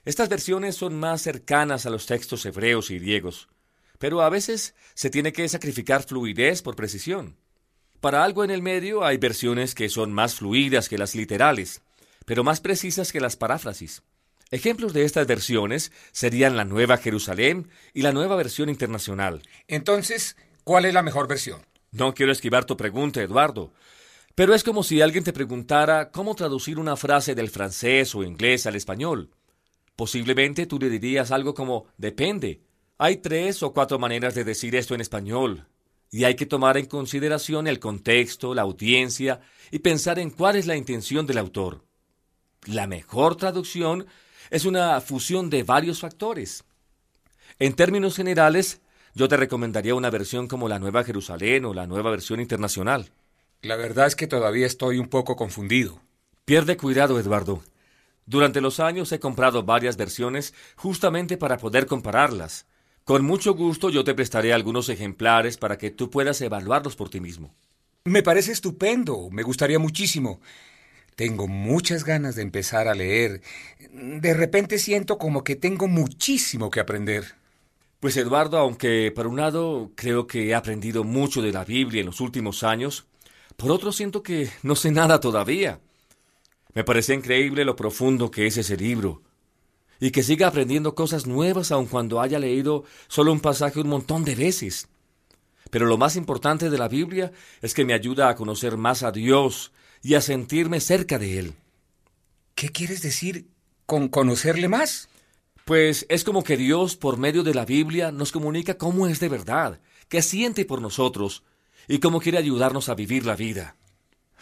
[0.04, 3.50] Estas versiones son más cercanas a los textos hebreos y griegos,
[4.00, 7.38] pero a veces se tiene que sacrificar fluidez por precisión.
[8.00, 11.84] Para algo en el medio hay versiones que son más fluidas que las literales,
[12.26, 14.02] pero más precisas que las paráfrasis.
[14.50, 19.44] Ejemplos de estas versiones serían la Nueva Jerusalén y la Nueva Versión Internacional.
[19.68, 21.62] Entonces, ¿cuál es la mejor versión?
[21.92, 23.72] No quiero esquivar tu pregunta, Eduardo,
[24.34, 28.66] pero es como si alguien te preguntara cómo traducir una frase del francés o inglés
[28.66, 29.30] al español.
[29.96, 32.62] Posiblemente tú le dirías algo como depende.
[32.98, 35.68] Hay tres o cuatro maneras de decir esto en español,
[36.12, 40.68] y hay que tomar en consideración el contexto, la audiencia, y pensar en cuál es
[40.68, 41.84] la intención del autor.
[42.66, 44.06] La mejor traducción
[44.50, 46.64] es una fusión de varios factores.
[47.58, 48.82] En términos generales,
[49.16, 53.12] yo te recomendaría una versión como la Nueva Jerusalén o la Nueva Versión Internacional.
[53.62, 56.02] La verdad es que todavía estoy un poco confundido.
[56.46, 57.64] Pierde cuidado, Eduardo.
[58.32, 62.66] Durante los años he comprado varias versiones justamente para poder compararlas.
[63.04, 67.20] Con mucho gusto yo te prestaré algunos ejemplares para que tú puedas evaluarlos por ti
[67.20, 67.54] mismo.
[68.06, 70.40] Me parece estupendo, me gustaría muchísimo.
[71.18, 73.42] Tengo muchas ganas de empezar a leer.
[73.92, 77.36] De repente siento como que tengo muchísimo que aprender.
[78.00, 82.06] Pues Eduardo, aunque por un lado creo que he aprendido mucho de la Biblia en
[82.06, 83.08] los últimos años,
[83.58, 85.82] por otro siento que no sé nada todavía.
[86.74, 89.22] Me parece increíble lo profundo que es ese libro,
[90.00, 94.24] y que siga aprendiendo cosas nuevas aun cuando haya leído solo un pasaje un montón
[94.24, 94.88] de veces.
[95.70, 97.32] Pero lo más importante de la Biblia
[97.62, 101.54] es que me ayuda a conocer más a Dios y a sentirme cerca de Él.
[102.56, 103.48] ¿Qué quieres decir
[103.86, 105.08] con conocerle más?
[105.66, 109.30] Pues es como que Dios, por medio de la Biblia, nos comunica cómo es de
[109.30, 109.80] verdad,
[110.10, 111.44] qué siente por nosotros
[111.88, 113.78] y cómo quiere ayudarnos a vivir la vida.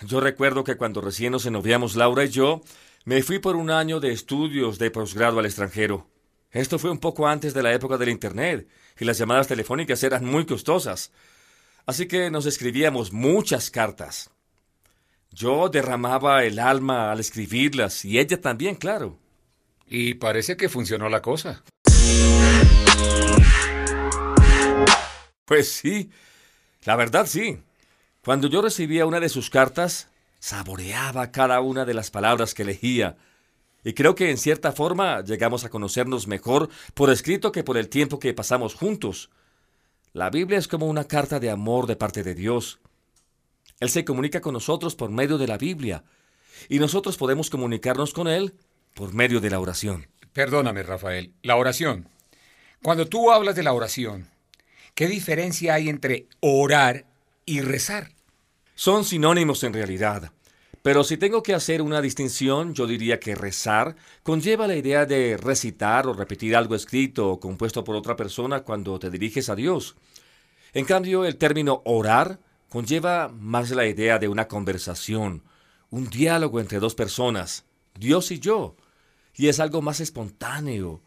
[0.02, 2.62] Yo recuerdo que cuando recién nos enoviamos Laura y yo,
[3.04, 6.08] me fui por un año de estudios de posgrado al extranjero.
[6.52, 8.68] Esto fue un poco antes de la época del Internet,
[9.00, 11.12] y las llamadas telefónicas eran muy costosas.
[11.86, 14.30] Así que nos escribíamos muchas cartas.
[15.32, 19.20] Yo derramaba el alma al escribirlas y ella también, claro.
[19.86, 21.64] Y parece que funcionó la cosa.
[25.46, 26.10] Pues sí,
[26.86, 27.60] la verdad sí.
[28.24, 33.18] Cuando yo recibía una de sus cartas, saboreaba cada una de las palabras que leía.
[33.84, 37.88] Y creo que en cierta forma llegamos a conocernos mejor por escrito que por el
[37.88, 39.30] tiempo que pasamos juntos.
[40.12, 42.80] La Biblia es como una carta de amor de parte de Dios.
[43.80, 46.04] Él se comunica con nosotros por medio de la Biblia
[46.68, 48.54] y nosotros podemos comunicarnos con Él
[48.96, 50.08] por medio de la oración.
[50.34, 52.10] Perdóname, Rafael, la oración.
[52.82, 54.28] Cuando tú hablas de la oración,
[54.94, 57.06] ¿qué diferencia hay entre orar
[57.50, 58.12] y rezar?
[58.76, 60.32] Son sinónimos en realidad.
[60.84, 65.36] Pero si tengo que hacer una distinción, yo diría que rezar conlleva la idea de
[65.36, 69.96] recitar o repetir algo escrito o compuesto por otra persona cuando te diriges a Dios.
[70.74, 75.44] En cambio, el término orar conlleva más la idea de una conversación,
[75.90, 77.66] un diálogo entre dos personas,
[78.00, 78.76] Dios y yo,
[79.34, 81.02] y es algo más espontáneo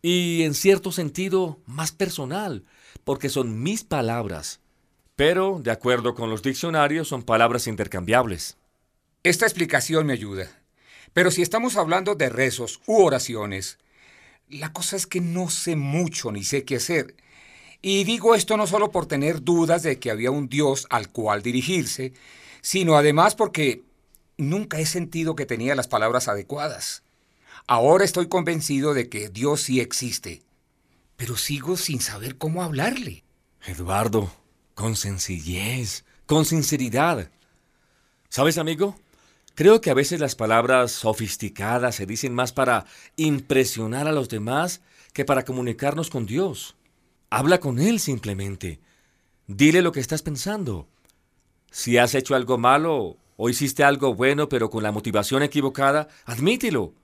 [0.00, 2.64] y en cierto sentido más personal,
[3.04, 4.61] porque son mis palabras,
[5.16, 8.56] pero, de acuerdo con los diccionarios, son palabras intercambiables.
[9.22, 10.48] Esta explicación me ayuda.
[11.12, 13.78] Pero si estamos hablando de rezos u oraciones,
[14.48, 17.14] la cosa es que no sé mucho ni sé qué hacer.
[17.82, 21.42] Y digo esto no solo por tener dudas de que había un Dios al cual
[21.42, 22.12] dirigirse,
[22.60, 23.82] sino además porque
[24.38, 27.02] nunca he sentido que tenía las palabras adecuadas.
[27.66, 30.42] Ahora estoy convencido de que Dios sí existe,
[31.16, 33.24] pero sigo sin saber cómo hablarle.
[33.66, 34.32] Eduardo,
[34.74, 37.30] con sencillez, con sinceridad.
[38.28, 38.96] ¿Sabes, amigo?
[39.54, 44.80] Creo que a veces las palabras sofisticadas se dicen más para impresionar a los demás
[45.12, 46.74] que para comunicarnos con Dios.
[47.28, 48.80] Habla con Él simplemente.
[49.46, 50.88] Dile lo que estás pensando.
[51.70, 56.94] Si has hecho algo malo o hiciste algo bueno pero con la motivación equivocada, admítelo.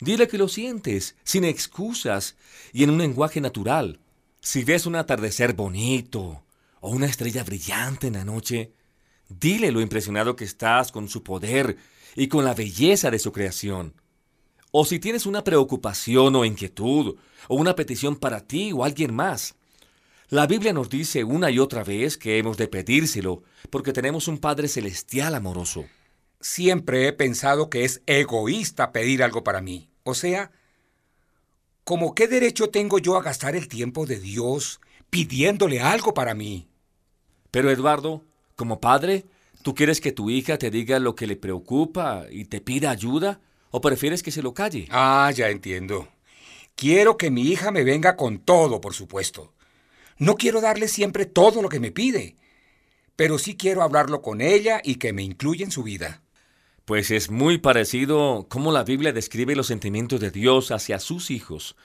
[0.00, 2.34] Dile que lo sientes, sin excusas
[2.72, 4.00] y en un lenguaje natural.
[4.40, 6.42] Si ves un atardecer bonito
[6.80, 8.72] o una estrella brillante en la noche,
[9.28, 11.76] dile lo impresionado que estás con su poder
[12.16, 13.94] y con la belleza de su creación.
[14.72, 17.16] O si tienes una preocupación o inquietud,
[17.48, 19.54] o una petición para ti o alguien más.
[20.28, 24.38] La Biblia nos dice una y otra vez que hemos de pedírselo, porque tenemos un
[24.38, 25.86] Padre Celestial amoroso.
[26.40, 29.90] Siempre he pensado que es egoísta pedir algo para mí.
[30.04, 30.52] O sea,
[31.82, 36.69] ¿cómo qué derecho tengo yo a gastar el tiempo de Dios pidiéndole algo para mí?
[37.50, 38.24] Pero Eduardo,
[38.56, 39.24] como padre,
[39.62, 43.40] ¿tú quieres que tu hija te diga lo que le preocupa y te pida ayuda?
[43.70, 44.86] ¿O prefieres que se lo calle?
[44.90, 46.08] Ah, ya entiendo.
[46.74, 49.52] Quiero que mi hija me venga con todo, por supuesto.
[50.18, 52.36] No quiero darle siempre todo lo que me pide,
[53.16, 56.22] pero sí quiero hablarlo con ella y que me incluya en su vida.
[56.84, 61.76] Pues es muy parecido cómo la Biblia describe los sentimientos de Dios hacia sus hijos.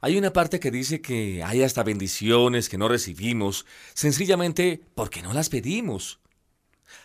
[0.00, 5.32] Hay una parte que dice que hay hasta bendiciones que no recibimos, sencillamente porque no
[5.32, 6.20] las pedimos.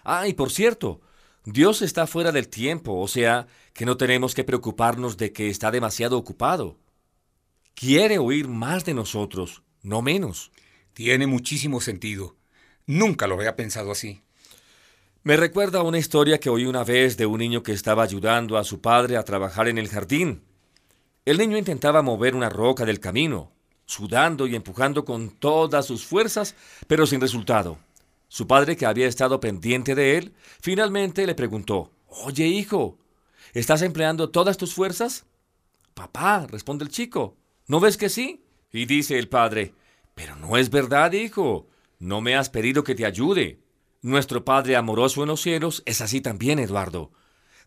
[0.04, 1.02] Ah, y por cierto,
[1.46, 5.72] Dios está fuera del tiempo, o sea, que no tenemos que preocuparnos de que está
[5.72, 6.78] demasiado ocupado.
[7.74, 10.52] Quiere oír más de nosotros, no menos.
[10.94, 12.36] Tiene muchísimo sentido.
[12.86, 14.22] Nunca lo había pensado así.
[15.24, 18.64] Me recuerda una historia que oí una vez de un niño que estaba ayudando a
[18.64, 20.44] su padre a trabajar en el jardín.
[21.24, 23.52] El niño intentaba mover una roca del camino,
[23.86, 26.56] sudando y empujando con todas sus fuerzas,
[26.88, 27.78] pero sin resultado.
[28.28, 32.98] Su padre, que había estado pendiente de él, finalmente le preguntó, Oye, hijo,
[33.54, 35.26] ¿estás empleando todas tus fuerzas?
[35.94, 38.44] Papá, responde el chico, ¿no ves que sí?
[38.72, 39.76] Y dice el padre,
[40.16, 41.68] Pero no es verdad, hijo,
[42.00, 43.60] no me has pedido que te ayude.
[44.02, 47.12] Nuestro Padre amoroso en los cielos es así también, Eduardo.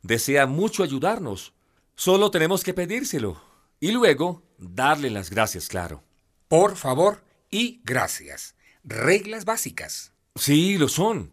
[0.02, 1.54] Desea mucho ayudarnos.
[1.96, 3.40] Solo tenemos que pedírselo.
[3.80, 6.02] Y luego darle las gracias, claro.
[6.48, 8.54] Por favor y gracias.
[8.82, 10.12] Reglas básicas.
[10.34, 11.32] Sí, lo son.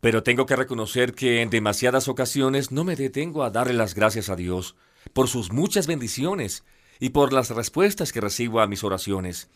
[0.00, 4.28] Pero tengo que reconocer que en demasiadas ocasiones no me detengo a darle las gracias
[4.28, 4.76] a Dios
[5.12, 6.64] por sus muchas bendiciones
[7.00, 9.48] y por las respuestas que recibo a mis oraciones.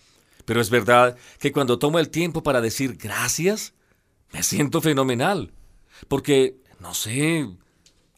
[0.44, 3.74] Pero es verdad que cuando tomo el tiempo para decir gracias,
[4.32, 5.52] me siento fenomenal.
[6.08, 7.48] Porque, no sé,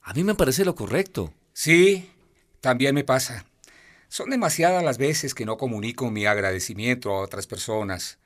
[0.02, 1.32] a mí me parece lo correcto.
[1.62, 2.10] Sí,
[2.62, 3.44] también me pasa.
[4.08, 8.18] Son demasiadas las veces que no comunico mi agradecimiento a otras personas.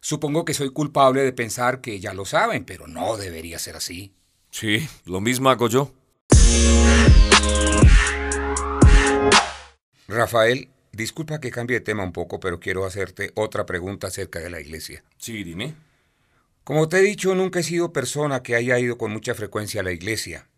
[0.00, 4.14] Supongo que soy culpable de pensar que ya lo saben, pero no debería ser así.
[4.50, 5.92] Sí, lo mismo hago yo.
[10.08, 14.48] Rafael, disculpa que cambie de tema un poco, pero quiero hacerte otra pregunta acerca de
[14.48, 15.04] la iglesia.
[15.18, 15.74] Sí, dime.
[16.64, 19.84] Como te he dicho, nunca he sido persona que haya ido con mucha frecuencia a
[19.84, 20.48] la iglesia.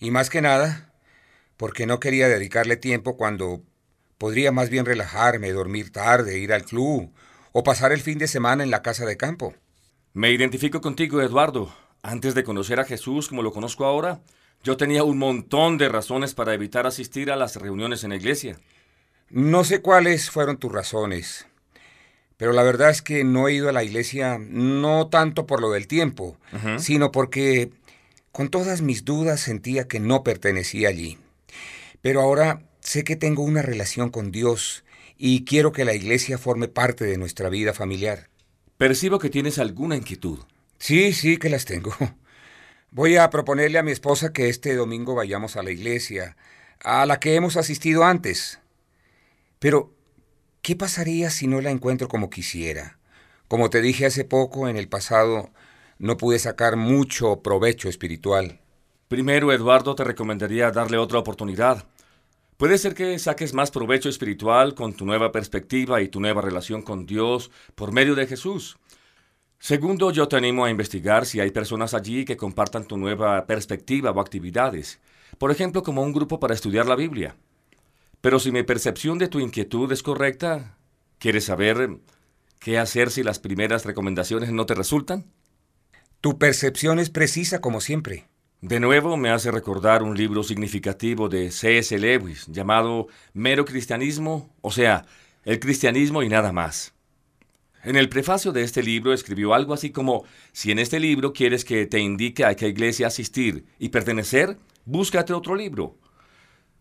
[0.00, 0.91] Y más que nada,
[1.56, 3.62] porque no quería dedicarle tiempo cuando
[4.18, 7.12] podría más bien relajarme, dormir tarde, ir al club
[7.52, 9.54] o pasar el fin de semana en la casa de campo.
[10.12, 11.74] Me identifico contigo, Eduardo.
[12.02, 14.20] Antes de conocer a Jesús como lo conozco ahora,
[14.62, 18.58] yo tenía un montón de razones para evitar asistir a las reuniones en la iglesia.
[19.28, 21.46] No sé cuáles fueron tus razones,
[22.36, 25.70] pero la verdad es que no he ido a la iglesia no tanto por lo
[25.70, 26.36] del tiempo,
[26.78, 27.70] sino porque
[28.30, 31.18] con todas mis dudas sentía que no pertenecía allí.
[32.02, 34.84] Pero ahora sé que tengo una relación con Dios
[35.16, 38.28] y quiero que la iglesia forme parte de nuestra vida familiar.
[38.76, 40.40] Percibo que tienes alguna inquietud.
[40.78, 41.94] Sí, sí que las tengo.
[42.90, 46.36] Voy a proponerle a mi esposa que este domingo vayamos a la iglesia,
[46.84, 48.58] a la que hemos asistido antes.
[49.58, 49.94] Pero
[50.62, 53.00] ¿Qué pasaría si no la encuentro como quisiera?
[53.48, 55.50] Como te dije hace poco, en el pasado
[55.98, 58.60] no pude sacar mucho provecho espiritual.
[59.12, 61.84] Primero, Eduardo, te recomendaría darle otra oportunidad.
[62.56, 66.80] Puede ser que saques más provecho espiritual con tu nueva perspectiva y tu nueva relación
[66.80, 68.78] con Dios por medio de Jesús.
[69.58, 74.12] Segundo, yo te animo a investigar si hay personas allí que compartan tu nueva perspectiva
[74.12, 74.98] o actividades,
[75.36, 77.36] por ejemplo, como un grupo para estudiar la Biblia.
[78.22, 80.78] Pero si mi percepción de tu inquietud es correcta,
[81.18, 81.98] ¿quieres saber
[82.60, 85.26] qué hacer si las primeras recomendaciones no te resultan?
[86.22, 88.31] Tu percepción es precisa como siempre.
[88.62, 91.98] De nuevo me hace recordar un libro significativo de C.S.
[91.98, 95.04] Lewis llamado Mero Cristianismo, o sea,
[95.44, 96.94] el cristianismo y nada más.
[97.82, 101.64] En el prefacio de este libro escribió algo así como, si en este libro quieres
[101.64, 105.98] que te indique a qué iglesia asistir y pertenecer, búscate otro libro.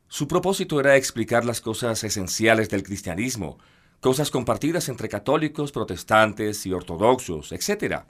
[0.07, 3.57] Su propósito era explicar las cosas esenciales del cristianismo,
[4.01, 8.01] cosas compartidas entre católicos, protestantes y ortodoxos, etc.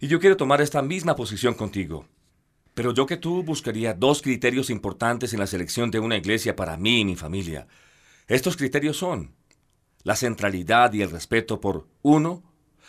[0.00, 2.06] Y yo quiero tomar esta misma posición contigo.
[2.74, 6.76] Pero yo que tú buscaría dos criterios importantes en la selección de una iglesia para
[6.76, 7.66] mí y mi familia.
[8.26, 9.34] Estos criterios son
[10.02, 12.42] la centralidad y el respeto por, uno,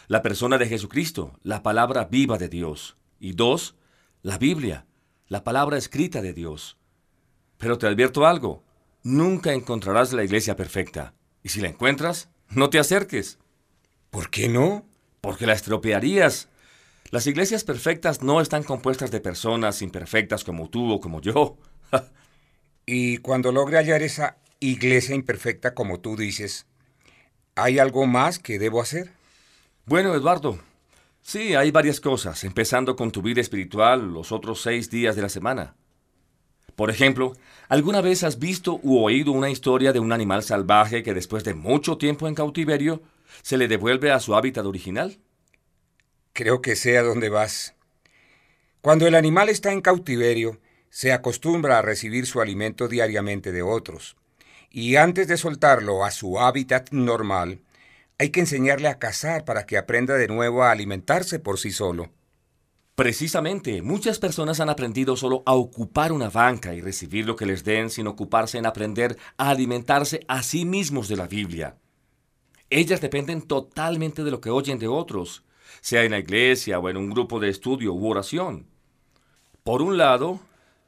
[0.08, 3.76] la persona de Jesucristo, la palabra viva de Dios, y dos,
[4.22, 4.86] la Biblia,
[5.28, 6.78] la palabra escrita de Dios.
[7.58, 8.64] Pero te advierto algo,
[9.02, 13.40] nunca encontrarás la iglesia perfecta, y si la encuentras, no te acerques.
[14.10, 14.86] ¿Por qué no?
[15.22, 16.50] Porque la estropearías.
[17.12, 21.58] Las iglesias perfectas no están compuestas de personas imperfectas como tú o como yo.
[22.86, 26.66] y cuando logre hallar esa iglesia imperfecta como tú dices,
[27.56, 29.12] ¿hay algo más que debo hacer?
[29.86, 30.60] Bueno, Eduardo,
[31.22, 35.30] sí, hay varias cosas, empezando con tu vida espiritual los otros seis días de la
[35.30, 35.76] semana.
[36.76, 37.34] Por ejemplo,
[37.70, 41.54] ¿alguna vez has visto u oído una historia de un animal salvaje que después de
[41.54, 43.04] mucho tiempo en cautiverio
[43.44, 45.20] se le devuelve a su hábitat original?
[46.36, 47.76] Creo que sé a dónde vas.
[48.82, 50.60] Cuando el animal está en cautiverio,
[50.90, 54.18] se acostumbra a recibir su alimento diariamente de otros,
[54.70, 57.62] y antes de soltarlo a su hábitat normal,
[58.18, 62.12] hay que enseñarle a cazar para que aprenda de nuevo a alimentarse por sí solo.
[62.96, 67.64] Precisamente, muchas personas han aprendido solo a ocupar una banca y recibir lo que les
[67.64, 71.78] den sin ocuparse en aprender a alimentarse a sí mismos de la Biblia.
[72.70, 75.45] Ellas dependen totalmente de lo que oyen de otros,
[75.82, 78.68] sea en la iglesia o en un grupo de estudio u oración.
[79.64, 80.40] Por un lado,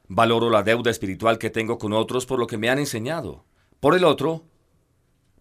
[0.06, 3.44] valoro la deuda espiritual que tengo con otros por lo que me han enseñado.
[3.80, 4.44] Por el otro,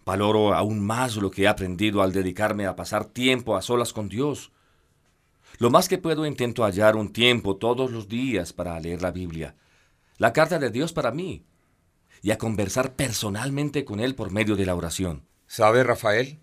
[0.05, 4.09] valoro aún más lo que he aprendido al dedicarme a pasar tiempo a solas con
[4.09, 4.51] Dios
[5.59, 9.55] lo más que puedo intento hallar un tiempo todos los días para leer la Biblia,
[10.17, 11.45] la carta de Dios para mí,
[12.21, 15.25] y a conversar personalmente con Él por medio de la oración.
[15.47, 16.39] ¿Sabe, Rafael?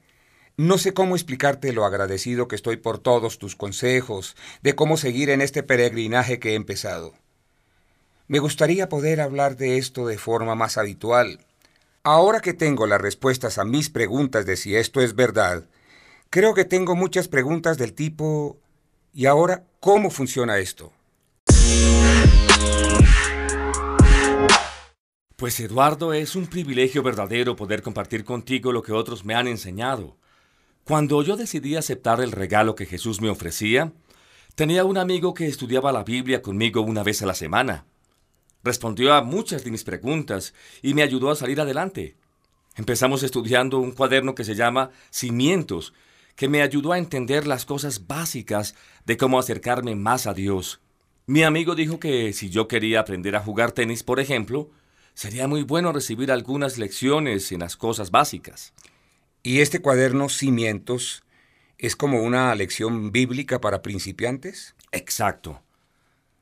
[0.57, 5.31] No sé cómo explicarte lo agradecido que estoy por todos tus consejos de cómo seguir
[5.31, 7.13] en este peregrinaje que he empezado.
[8.29, 11.41] Me gustaría poder hablar de esto de forma más habitual.
[12.05, 15.65] Ahora que tengo las respuestas a mis preguntas de si esto es verdad,
[16.31, 18.59] creo que tengo muchas preguntas del tipo
[19.13, 20.93] ¿Y ahora cómo funciona esto?
[25.37, 30.17] Pues Eduardo, es un privilegio verdadero poder compartir contigo lo que otros me han enseñado.
[30.85, 33.95] Cuando yo decidí aceptar el regalo que Jesús me ofrecía,
[34.55, 37.87] tenía un amigo que estudiaba la Biblia conmigo una vez a la semana.
[38.63, 42.17] Respondió a muchas de mis preguntas y me ayudó a salir adelante.
[42.77, 45.95] Empezamos estudiando un cuaderno que se llama Cimientos,
[46.37, 48.75] que me ayudó a entender las cosas básicas
[49.07, 50.83] de cómo acercarme más a Dios.
[51.25, 54.69] Mi amigo dijo que si yo quería aprender a jugar tenis, por ejemplo,
[55.15, 58.75] sería muy bueno recibir algunas lecciones en las cosas básicas.
[59.47, 61.23] ¿Y este cuaderno Cimientos
[61.77, 64.75] es como una lección bíblica para principiantes?
[64.91, 65.61] Exacto.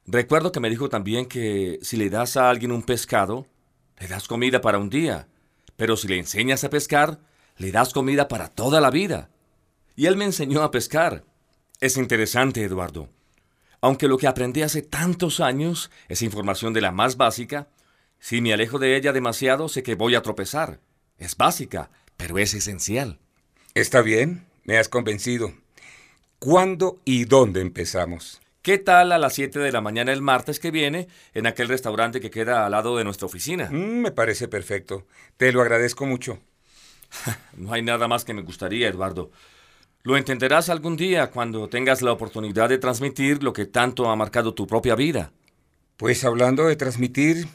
[0.07, 3.49] Recuerdo que me dijo también que si le das a alguien un pescado,
[3.99, 5.27] le das comida para un día,
[5.77, 7.19] pero si le enseñas a pescar,
[7.57, 9.31] le das comida para toda la vida
[9.97, 11.25] y él me enseñó a pescar.
[11.81, 13.09] Es interesante, Eduardo.
[13.81, 17.69] Aunque lo que aprendí hace tantos años es información de la más básica,
[18.21, 20.79] si me alejo de ella demasiado sé que voy a tropezar.
[21.19, 23.19] Es básica, pero es esencial.
[23.75, 25.53] Está bien, me has convencido.
[26.39, 28.41] ¿Cuándo y dónde empezamos?
[28.63, 32.21] ¿Qué tal a las 7 de la mañana el martes que viene en aquel restaurante
[32.21, 33.69] que queda al lado de nuestra oficina?
[33.71, 35.07] Mm, me parece perfecto.
[35.37, 36.39] Te lo agradezco mucho.
[37.57, 39.31] no hay nada más que me gustaría, Eduardo.
[40.05, 44.55] Lo entenderás algún día cuando tengas la oportunidad de transmitir lo que tanto ha marcado
[44.55, 45.33] tu propia vida.
[45.97, 47.47] Pues hablando de transmitir,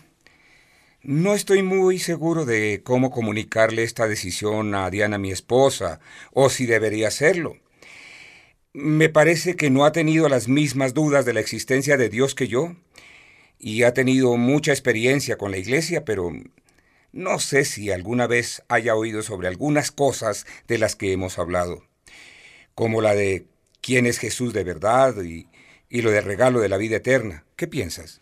[1.02, 6.00] no estoy muy seguro de cómo comunicarle esta decisión a Diana, mi esposa,
[6.34, 7.58] o si debería hacerlo.
[8.74, 12.48] Me parece que no ha tenido las mismas dudas de la existencia de Dios que
[12.48, 12.76] yo,
[13.60, 16.32] y ha tenido mucha experiencia con la iglesia, pero
[17.12, 21.88] no sé si alguna vez haya oído sobre algunas cosas de las que hemos hablado
[22.78, 23.48] como la de
[23.82, 25.48] quién es Jesús de verdad y,
[25.89, 27.43] lo de regalo de la vida eterna.
[27.56, 28.22] ¿Qué piensas?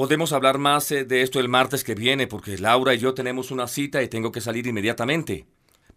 [0.00, 3.50] Podemos hablar más eh, de esto el martes que viene porque Laura y yo tenemos
[3.50, 5.44] una cita y tengo que salir inmediatamente.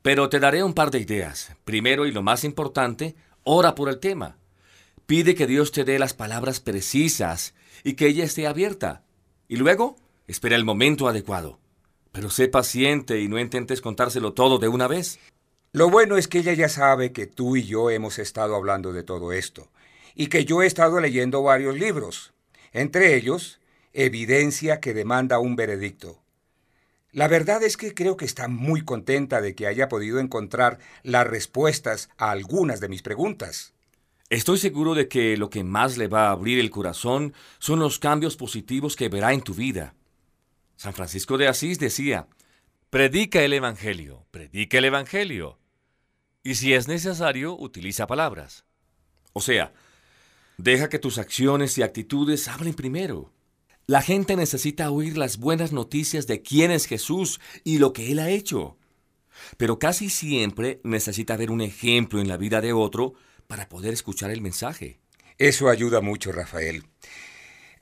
[0.02, 1.54] Pero te daré un par de ideas.
[1.64, 4.36] Primero y lo más importante, ora por el tema.
[5.06, 7.54] Pide que Dios te dé las palabras precisas
[7.86, 9.06] y que ella esté abierta.
[9.48, 9.96] Y luego,
[10.28, 11.62] espera el momento adecuado.
[12.12, 15.18] Pero sé paciente y no intentes contárselo todo de una vez.
[15.72, 19.04] Lo bueno es que ella ya sabe que tú y yo hemos estado hablando de
[19.04, 19.72] todo esto,
[20.14, 22.34] y que yo he estado leyendo varios libros,
[22.74, 23.62] entre ellos
[23.96, 26.20] Evidencia que demanda un veredicto.
[27.12, 31.28] La verdad es que creo que está muy contenta de que haya podido encontrar las
[31.28, 33.74] respuestas a algunas de mis preguntas.
[34.32, 38.00] Estoy seguro de que lo que más le va a abrir el corazón son los
[38.00, 39.94] cambios positivos que verá en tu vida.
[40.76, 42.28] San Francisco de Asís decía,
[42.90, 45.60] predica el Evangelio, predica el Evangelio.
[46.42, 48.66] Y si es necesario, utiliza palabras.
[49.34, 49.72] O sea,
[50.58, 53.33] deja que tus acciones y actitudes hablen primero.
[53.86, 58.20] La gente necesita oír las buenas noticias de quién es Jesús y lo que Él
[58.20, 58.78] ha hecho.
[59.58, 63.14] Pero casi siempre necesita ver un ejemplo en la vida de otro
[63.48, 65.00] para poder escuchar el mensaje.
[65.38, 66.86] Eso ayuda mucho, Rafael.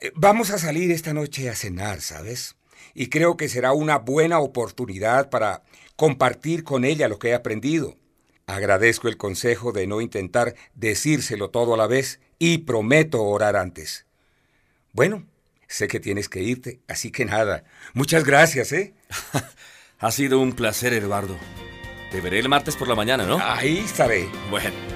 [0.00, 2.56] Eh, vamos a salir esta noche a cenar, ¿sabes?
[2.94, 5.62] Y creo que será una buena oportunidad para
[5.94, 7.96] compartir con ella lo que he aprendido.
[8.46, 14.04] Agradezco el consejo de no intentar decírselo todo a la vez y prometo orar antes.
[14.92, 15.26] Bueno,
[15.72, 17.64] Sé que tienes que irte, así que nada.
[17.94, 18.92] Muchas gracias, ¿eh?
[19.98, 21.38] ha sido un placer, Eduardo.
[22.10, 23.38] Te veré el martes por la mañana, ¿no?
[23.40, 24.28] Ahí estaré.
[24.50, 24.91] Bueno.